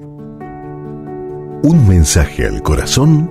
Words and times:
Un 0.00 1.88
mensaje 1.88 2.46
al 2.46 2.62
corazón 2.62 3.28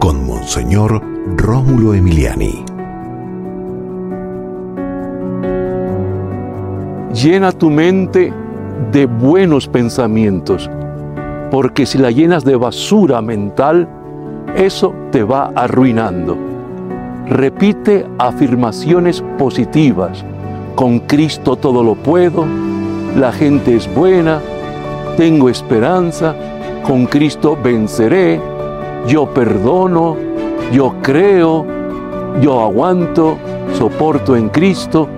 con 0.00 0.26
Monseñor 0.26 1.00
Rómulo 1.36 1.94
Emiliani. 1.94 2.64
Llena 7.14 7.52
tu 7.52 7.70
mente 7.70 8.32
de 8.90 9.06
buenos 9.06 9.68
pensamientos, 9.68 10.68
porque 11.52 11.86
si 11.86 11.98
la 11.98 12.10
llenas 12.10 12.44
de 12.44 12.56
basura 12.56 13.22
mental, 13.22 13.88
eso 14.56 14.92
te 15.12 15.22
va 15.22 15.52
arruinando. 15.54 16.36
Repite 17.28 18.04
afirmaciones 18.18 19.22
positivas. 19.38 20.24
Con 20.74 20.98
Cristo 20.98 21.54
todo 21.54 21.84
lo 21.84 21.94
puedo, 21.94 22.46
la 23.16 23.30
gente 23.30 23.76
es 23.76 23.94
buena, 23.94 24.40
tengo 25.20 25.50
esperanza, 25.50 26.34
con 26.82 27.04
Cristo 27.04 27.54
venceré, 27.62 28.40
yo 29.06 29.26
perdono, 29.26 30.16
yo 30.72 30.94
creo, 31.02 31.66
yo 32.40 32.62
aguanto, 32.62 33.36
soporto 33.74 34.34
en 34.34 34.48
Cristo. 34.48 35.08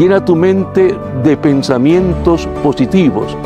Llena 0.00 0.24
tu 0.24 0.34
mente 0.34 0.98
de 1.22 1.36
pensamientos 1.36 2.48
positivos, 2.64 3.36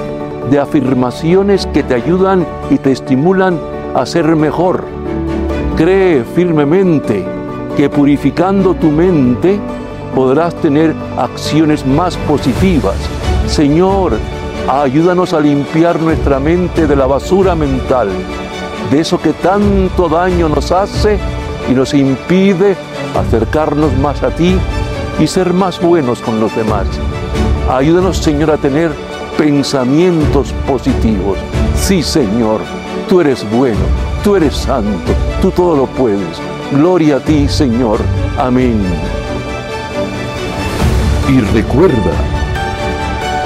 de 0.51 0.59
afirmaciones 0.59 1.67
que 1.67 1.83
te 1.83 1.93
ayudan 1.93 2.47
y 2.71 2.79
te 2.79 2.93
estimulan 2.93 3.59
a 3.95 4.07
ser 4.07 4.35
mejor. 4.37 4.85
Cree 5.77 6.25
firmemente 6.35 7.27
que 7.77 7.91
purificando 7.91 8.73
tu 8.73 8.87
mente 8.89 9.61
podrás 10.15 10.55
tener 10.63 10.95
acciones 11.19 11.87
más 11.87 12.17
positivas. 12.27 12.97
Señor, 13.47 14.15
ayúdanos 14.71 15.33
a 15.33 15.41
limpiar 15.41 16.01
nuestra 16.01 16.39
mente 16.39 16.87
de 16.87 16.95
la 16.95 17.07
basura 17.07 17.57
mental, 17.57 18.09
de 18.91 19.01
eso 19.01 19.21
que 19.21 19.33
tanto 19.33 20.09
daño 20.09 20.49
nos 20.49 20.71
hace 20.71 21.19
y 21.69 21.75
nos 21.75 21.93
impide 21.93 22.77
acercarnos 23.19 23.97
más 23.99 24.23
a 24.23 24.31
ti 24.31 24.57
y 25.19 25.27
ser 25.27 25.53
más 25.53 25.81
buenos 25.81 26.21
con 26.21 26.39
los 26.39 26.55
demás. 26.55 26.87
Ayúdanos, 27.69 28.19
Señor, 28.19 28.53
a 28.53 28.59
tener 28.59 28.93
pensamientos 29.37 30.53
positivos. 30.69 31.39
Sí, 31.75 32.03
Señor, 32.03 32.61
tú 33.09 33.21
eres 33.21 33.45
bueno, 33.51 33.81
tú 34.23 34.37
eres 34.37 34.55
santo, 34.55 35.13
tú 35.43 35.51
todo 35.51 35.77
lo 35.77 35.87
puedes. 35.87 36.41
Gloria 36.71 37.17
a 37.17 37.21
ti, 37.21 37.49
Señor. 37.49 37.99
Amén. 38.39 38.81
Y 41.29 41.41
recuerda, 41.53 42.40